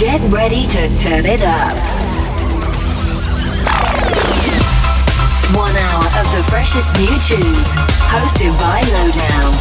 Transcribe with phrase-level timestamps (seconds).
[0.00, 1.76] Get ready to turn it up.
[5.54, 7.68] One hour of the freshest new tunes,
[8.08, 9.52] hosted by Lowdown.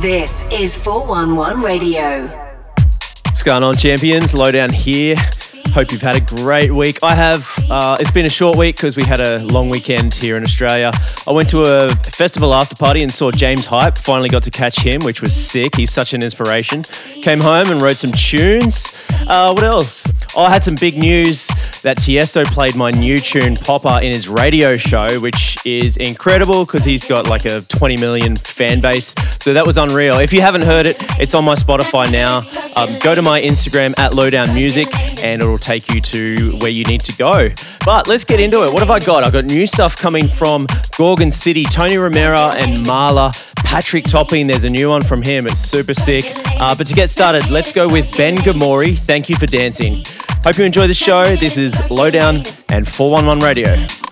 [0.00, 2.28] This is 411 Radio.
[3.26, 4.32] What's going on, champions?
[4.32, 5.16] Lowdown here.
[5.74, 7.00] Hope you've had a great week.
[7.02, 7.52] I have.
[7.68, 10.92] Uh, it's been a short week because we had a long weekend here in Australia.
[11.26, 13.98] I went to a festival after party and saw James Hype.
[13.98, 15.74] Finally got to catch him, which was sick.
[15.74, 16.84] He's such an inspiration.
[17.22, 18.92] Came home and wrote some tunes.
[19.26, 20.06] Uh, what else?
[20.36, 21.48] Oh, I had some big news
[21.82, 26.84] that Tiesto played my new tune Popper in his radio show, which is incredible because
[26.84, 29.12] he's got like a 20 million fan base.
[29.40, 30.20] So that was unreal.
[30.20, 32.42] If you haven't heard it, it's on my Spotify now.
[32.76, 34.86] Um, go to my Instagram at Lowdown Music
[35.22, 37.48] and it'll take you to where you need to go.
[37.84, 38.72] But let's get into it.
[38.72, 39.24] What have I got?
[39.24, 43.32] I've got new stuff coming from Gorgon City, Tony Romera and Malaa.
[43.56, 45.46] Patrick Topping, there's a new one from him.
[45.46, 46.24] It's super sick.
[46.60, 48.96] Uh, but to get started, let's go with Ben Gamori.
[48.96, 50.04] Thank you for dancing.
[50.44, 51.34] Hope you enjoy the show.
[51.36, 52.36] This is Lowdown
[52.68, 54.03] and 411 Radio.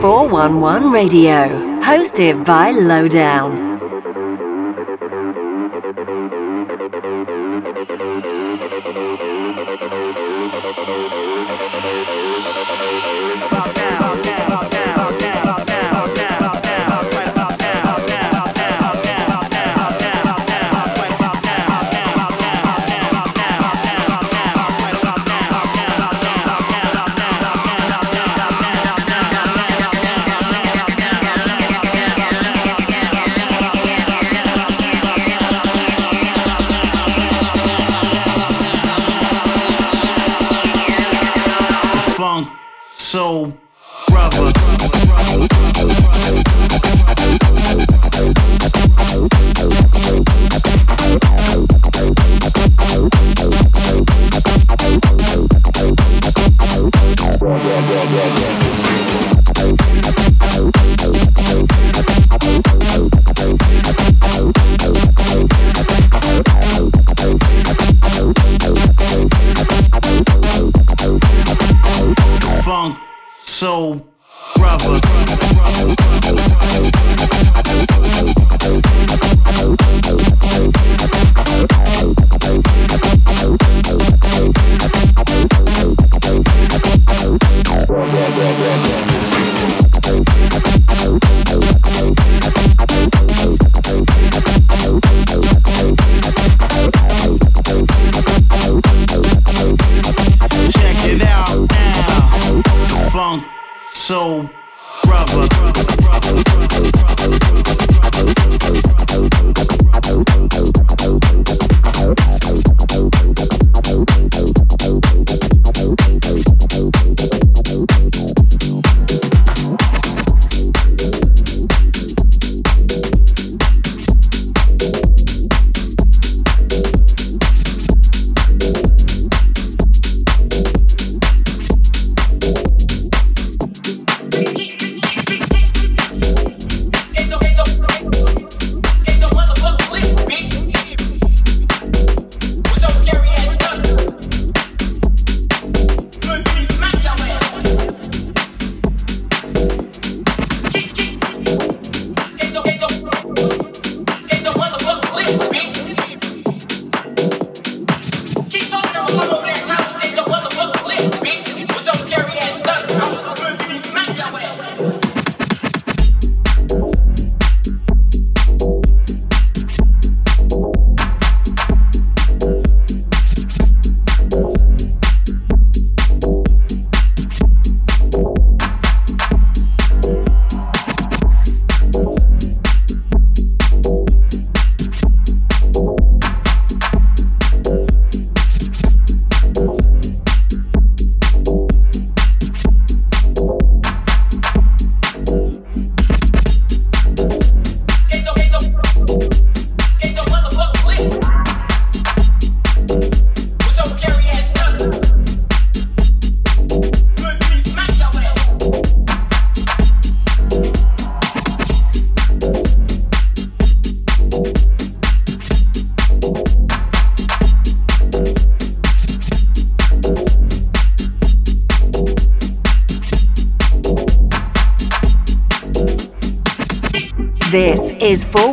[0.00, 1.48] 411 Radio,
[1.82, 3.67] hosted by Lowdown.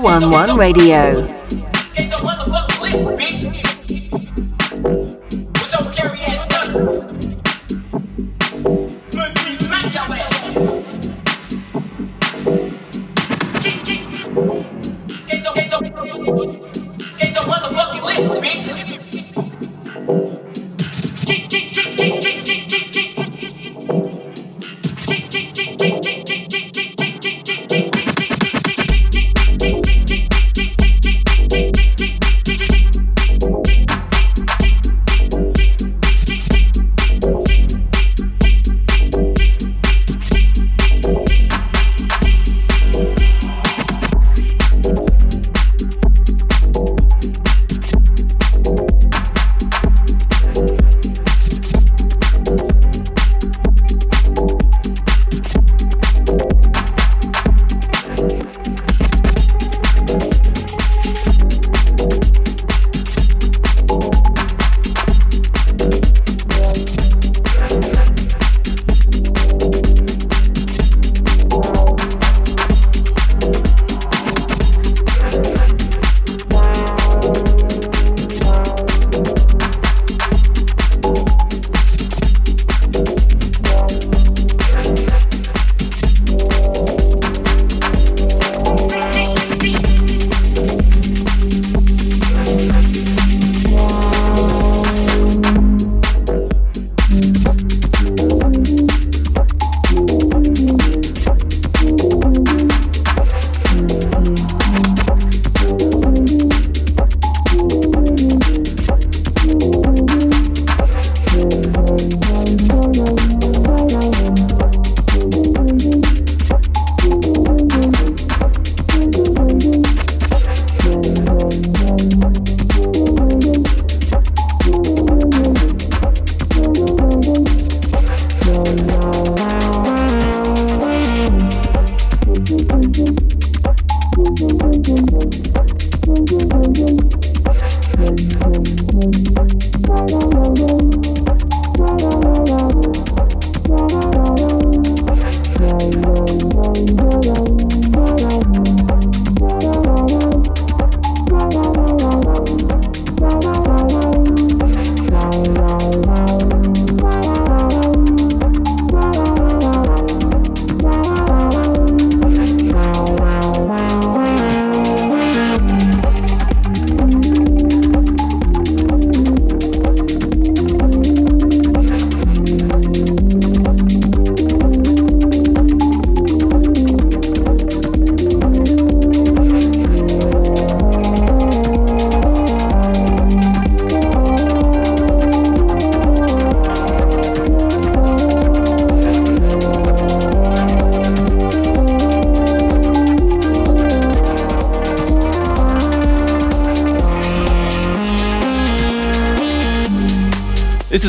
[0.06, 1.35] 111 Radio.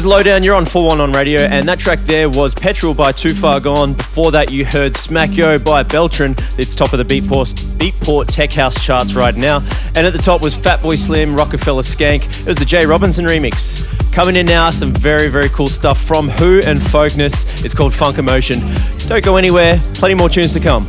[0.07, 3.35] Lowdown, you're on 4 1 on radio, and that track there was Petrol by Too
[3.35, 3.95] Far Gone.
[3.95, 6.35] Before that, you heard Smack Yo by Beltran.
[6.59, 9.59] It's top of the Beatport, Beatport Tech House charts right now.
[9.97, 12.25] And at the top was Fatboy Slim, Rockefeller Skank.
[12.41, 13.85] It was the Jay Robinson remix.
[14.13, 17.65] Coming in now, some very, very cool stuff from Who and Folkness.
[17.65, 18.61] It's called Funk Emotion.
[19.07, 20.87] Don't go anywhere, plenty more tunes to come.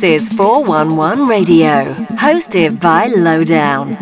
[0.00, 3.98] This is 411 Radio, hosted by Lowdown.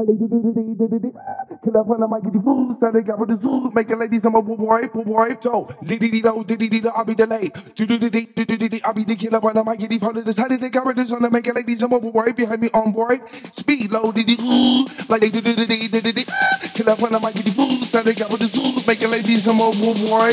[0.00, 3.90] Kill up on the mic, get the food, start to got with the zoo, make
[3.90, 7.52] a ladies, I'm a boy, boy, so, diddy diddy do, diddy diddy I'll be delayed,
[7.74, 10.22] do do diddy diddy diddy, I'll be the killer on the mic, get the follow
[10.22, 11.30] this, how did they the boy, boy, they the the food, got with the zoo,
[11.30, 13.20] make boy, the the the they the ladies, I'm a boy, behind me on boy,
[13.52, 16.24] speed low, ooh, like they do diddy diddy diddy,
[16.72, 19.02] kill up on the mic, get the food, start to got with the zoo, make
[19.02, 20.32] a ladies, I'm a boy, boy,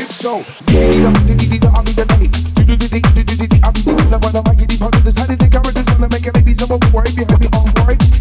[0.67, 4.15] diddy diddy diddy I'll be delayed, do do diddy diddy diddy, I'll be the killer
[4.15, 6.31] on the mic, get the follow this, how did they this on the make a
[6.31, 8.16] ladies, I'm a boy, behind me on boy,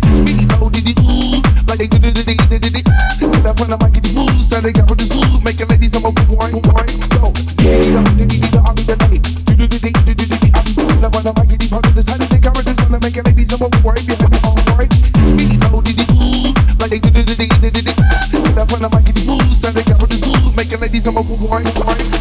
[21.07, 22.16] I'm a boy, boy,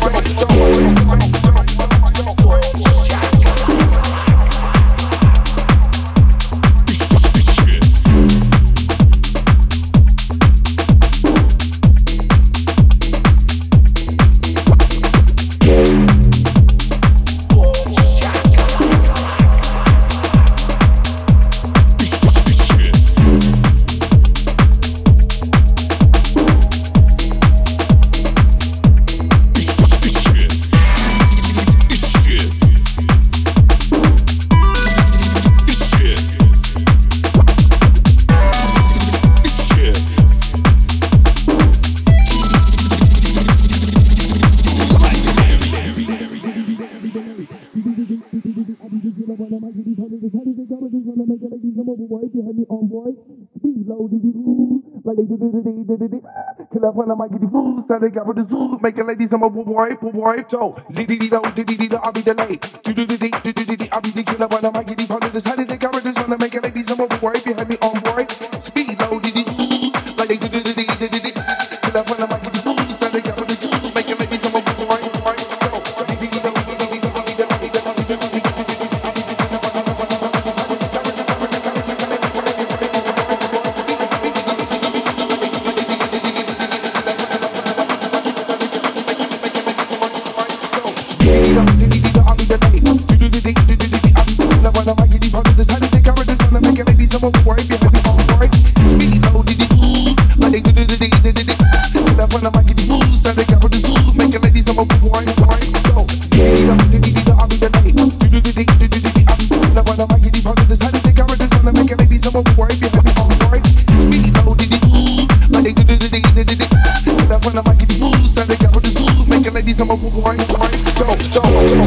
[56.74, 58.98] Kill up when I might get the food, start to got with the zoo, make
[58.98, 62.60] a ladies, I'm a boy, boy, so, diddy diddy do, diddy diddy I'll be delayed,
[62.84, 64.48] do do diddy diddy diddy, I'll be the killer.
[64.48, 67.00] When I might get the how did they cover this, wanna make a ladies, I'm
[67.00, 67.35] a boy,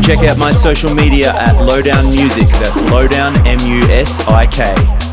[0.08, 2.48] Check out my social media at Lowdown Music.
[2.48, 5.07] That's Lowdown M U S I K.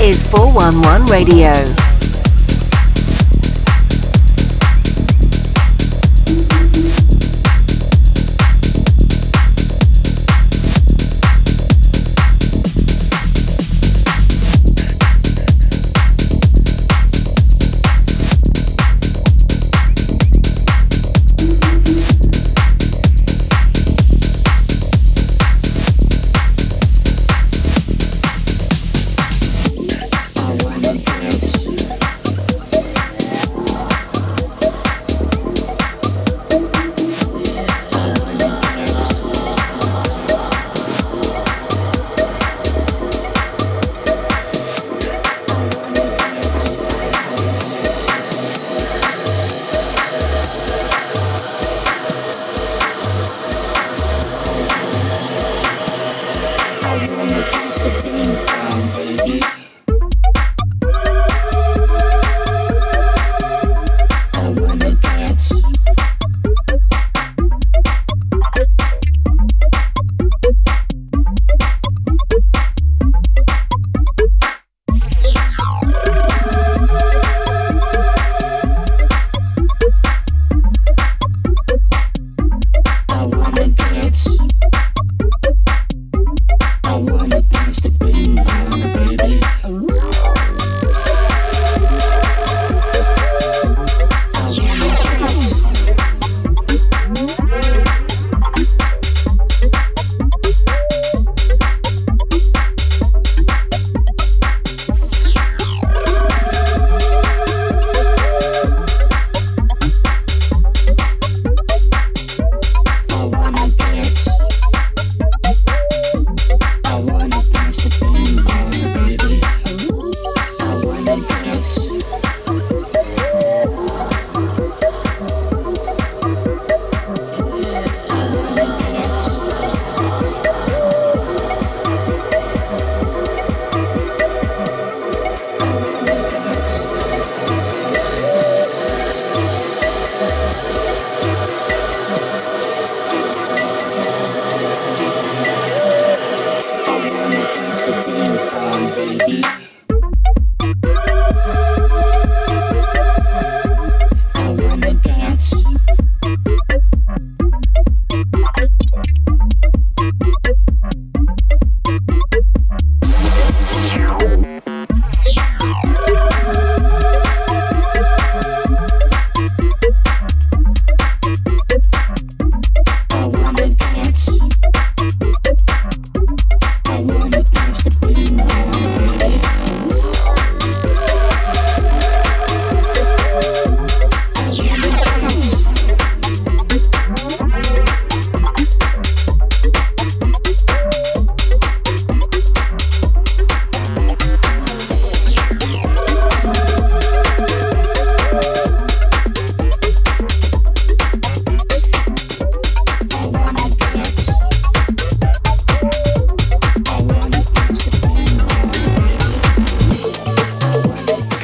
[0.00, 1.79] is 411 Radio.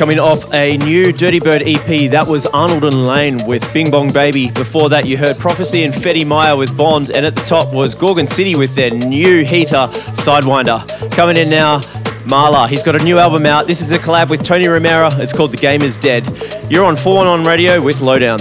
[0.06, 4.52] Coming off a new Dirtybird EP, that was Arnold and Lane with Bing Bong Baby.
[4.52, 7.96] Before that, you heard Prophecy and Fetty Maya with Bond, and at the top was
[7.96, 11.10] Gorgon City with their new heater, Sidewinder.
[11.10, 11.80] Coming in now,
[12.30, 12.68] Malaa.
[12.68, 13.66] He's got a new album out.
[13.66, 15.10] This is a collab with Tony Romera.
[15.18, 16.24] It's called The Game Is Dead.
[16.70, 18.38] You're on 4 on Radio with Lowdown.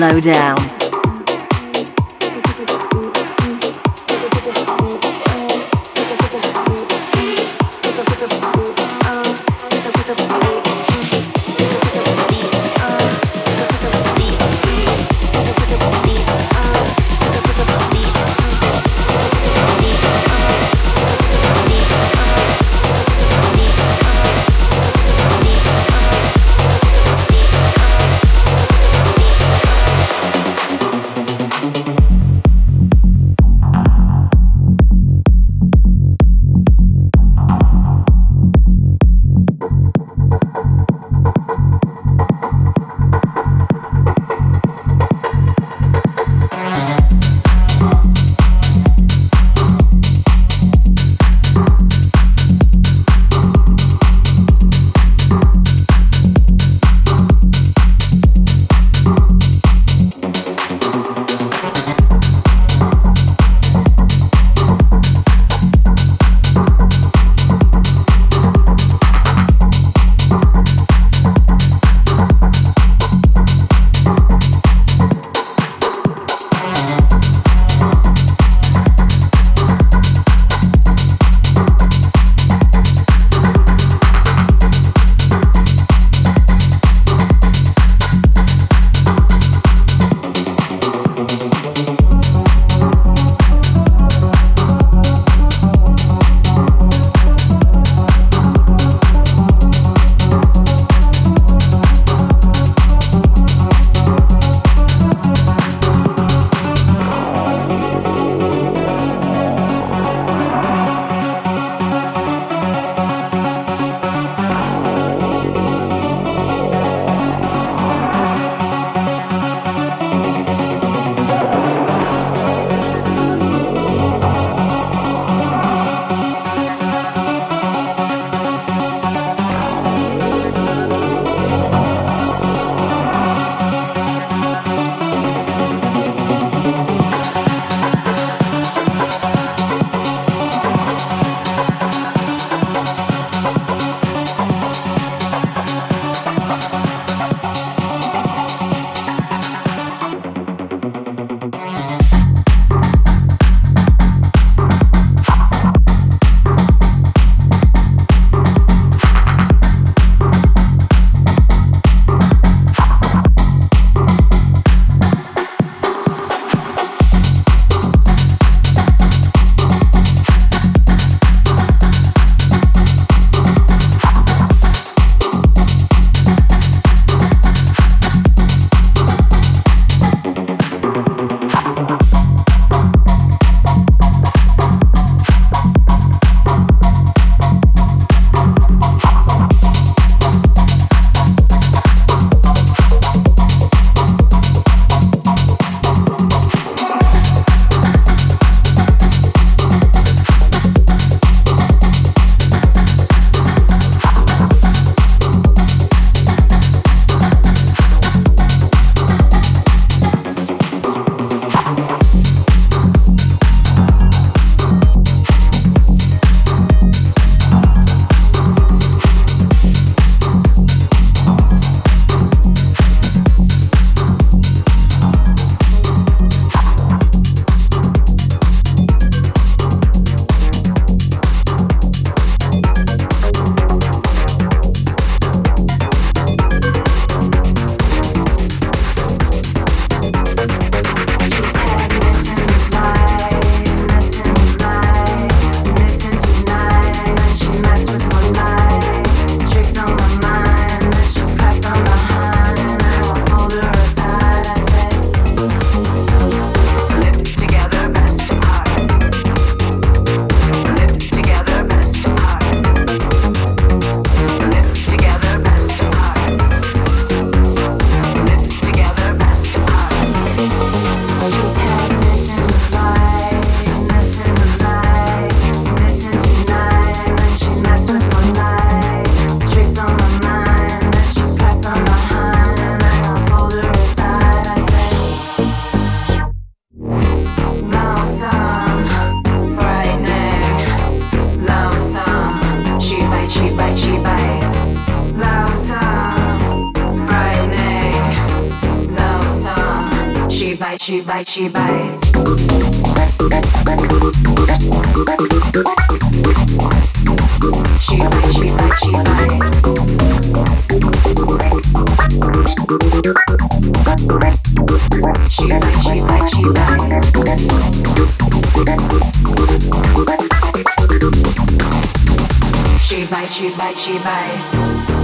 [0.00, 0.59] Lowdown.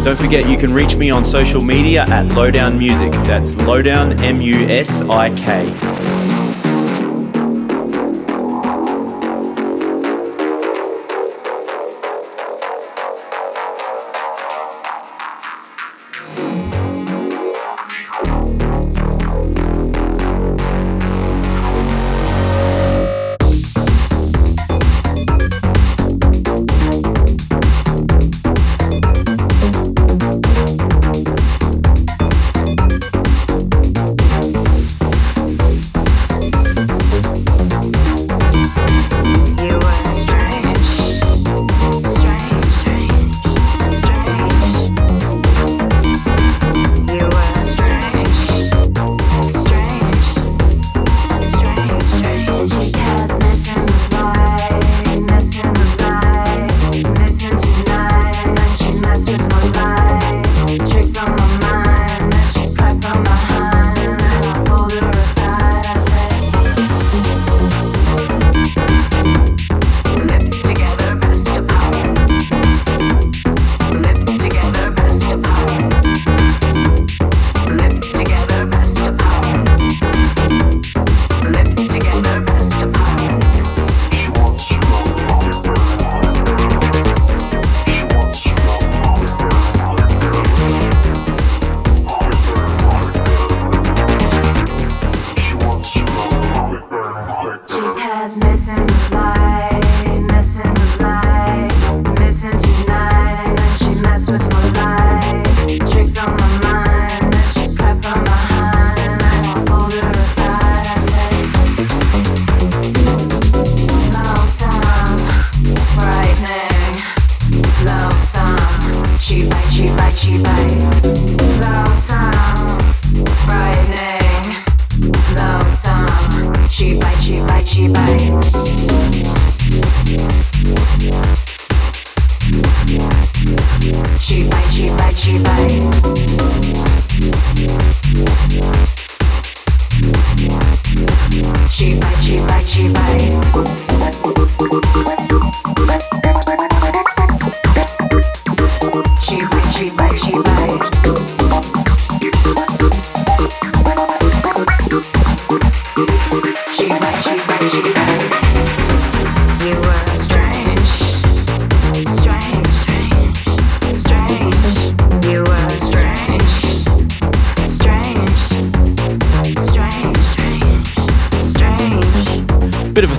[0.06, 3.10] Don't forget you can reach me on social media at Lowdown Musik.
[3.26, 5.66] That's Lowdown M U S I K.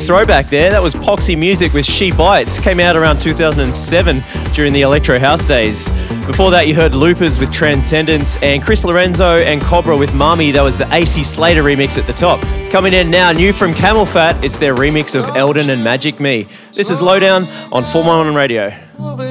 [0.07, 0.69] throwback there.
[0.69, 2.61] That was Poxy Music with She Bites.
[2.61, 4.21] Came out around 2007
[4.53, 5.89] during the Electro House days.
[6.25, 10.53] Before that, you heard Loopers with Transcendence and Chris Lorenzo and Cobra with Mami.
[10.53, 12.41] That was the AC Slater remix at the top.
[12.71, 16.47] Coming in now, new from CamelPhat, it's their remix of Eldon and Magic Me.
[16.71, 17.43] This is Lowdown
[17.73, 19.26] on 411 Radio.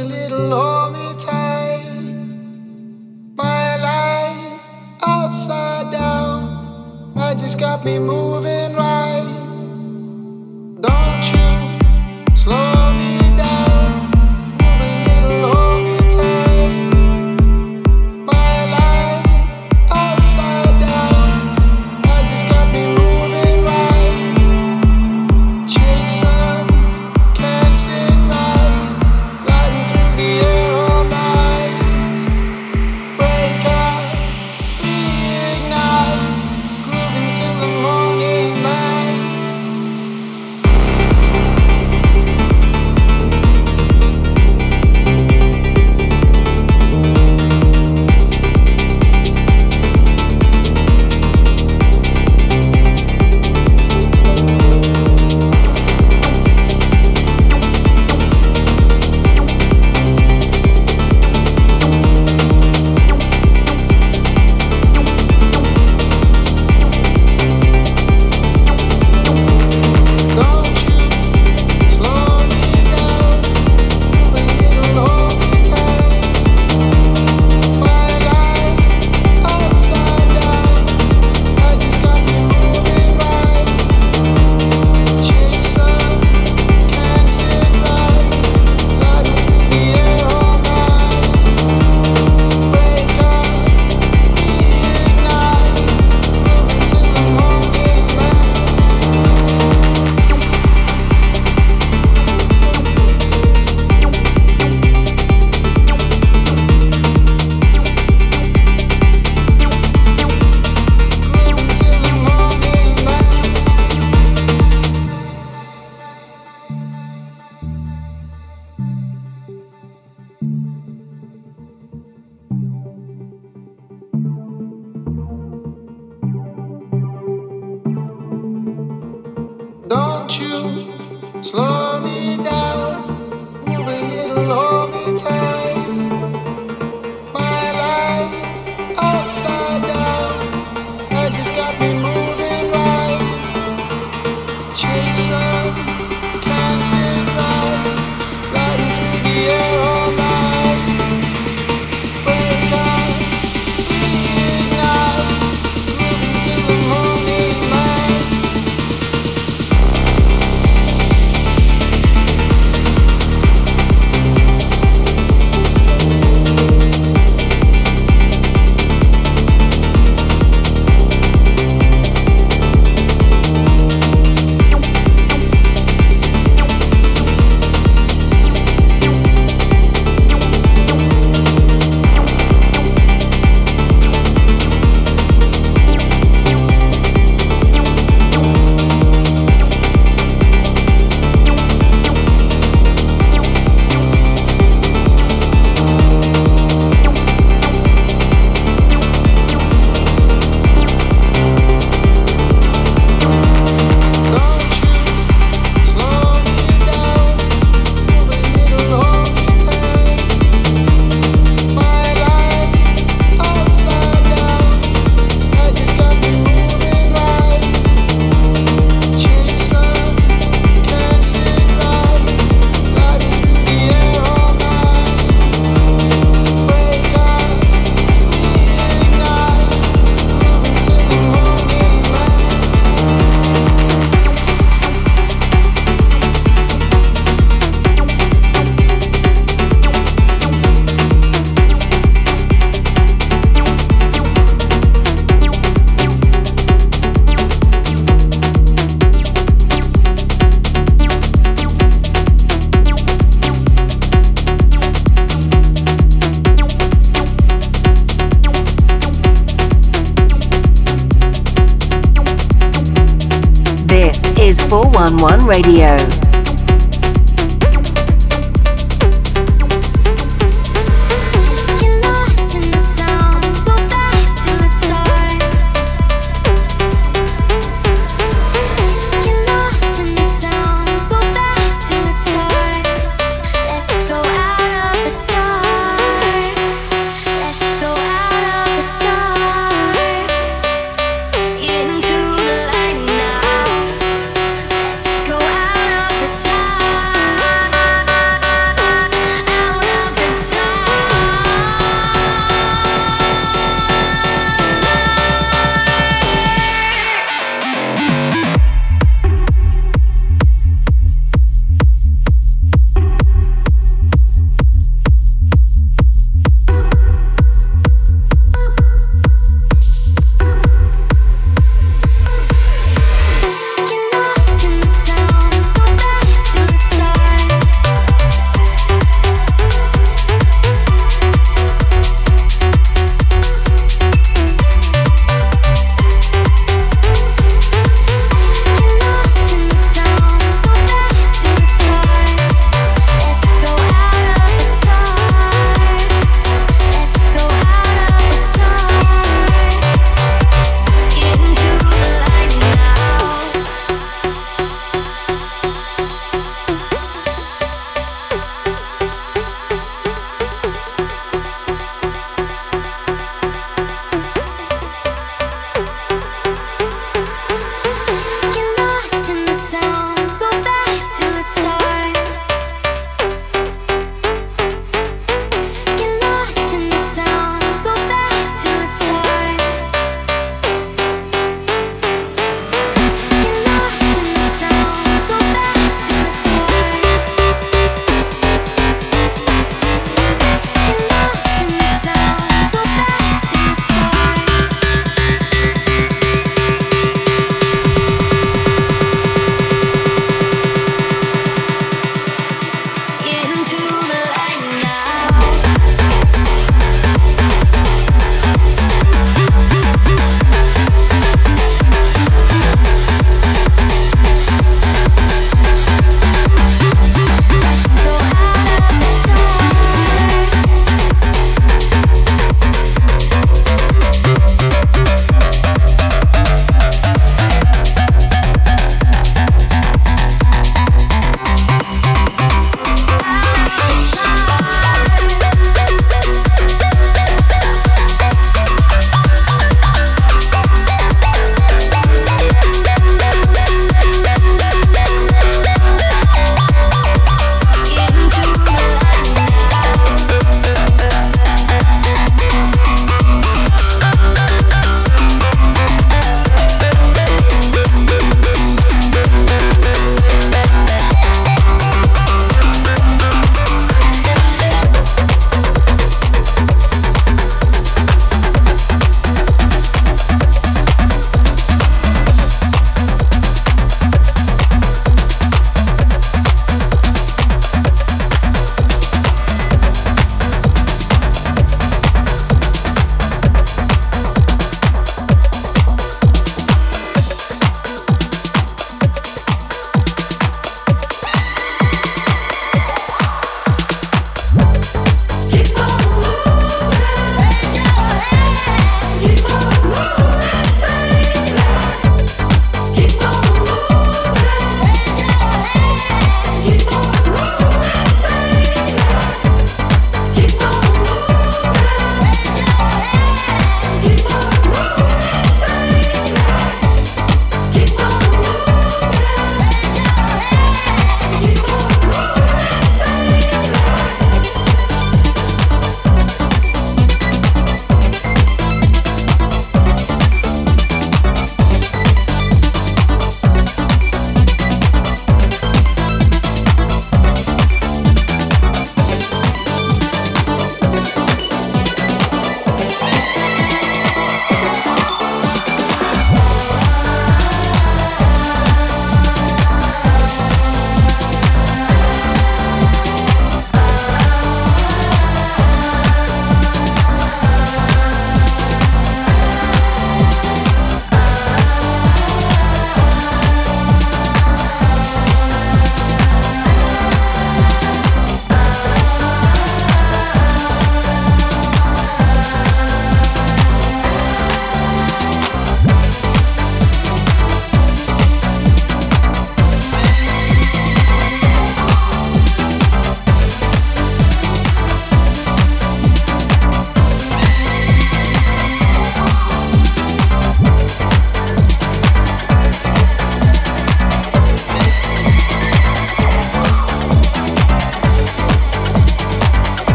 [265.47, 266.15] Radio.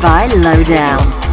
[0.00, 1.23] By Lowdown.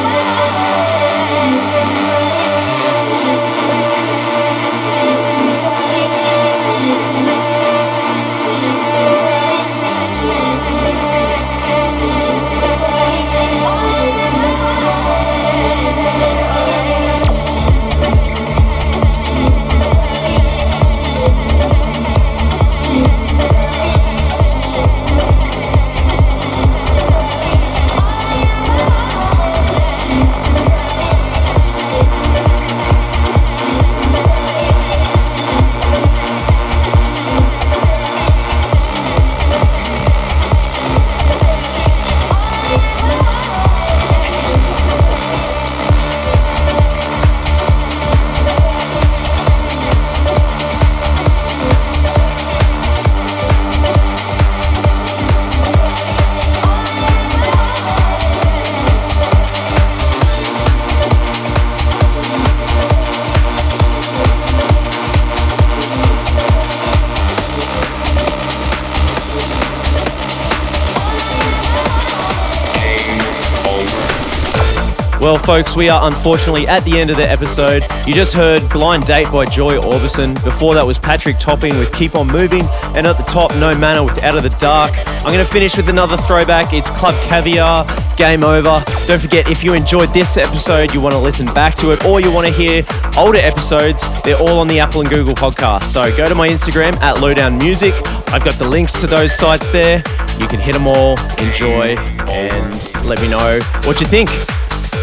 [75.31, 77.85] Well, folks, we are unfortunately at the end of the episode.
[78.05, 80.35] You just heard Blind Date by Joy Orbison.
[80.43, 82.65] Before that was Patrick Topping with Keep On Moving.
[82.97, 84.93] And at the top, No Manner with Out of the Dark.
[85.19, 86.73] I'm going to finish with another throwback.
[86.73, 88.83] It's Club Caviar, Game Over.
[89.07, 92.21] Don't forget, if you enjoyed this episode, you want to listen back to it, or
[92.21, 92.83] you want to hear
[93.17, 95.85] older episodes, they're all on the Apple and Google podcast.
[95.85, 97.95] So go to my Instagram at Lowdown Musik.
[98.33, 99.99] I've got the links to those sites there.
[100.41, 101.95] You can hit them all, enjoy,
[102.27, 104.29] and let me know what you think.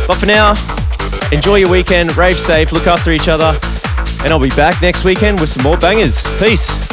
[0.08, 0.53] But for now,
[1.34, 3.60] enjoy your weekend, rave safe, look after each other,
[4.24, 6.24] and I'll be back next weekend with some more bangers.
[6.39, 6.86] Peace.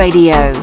[0.00, 0.59] Radio.